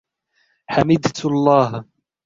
[0.73, 1.69] حمدت الله.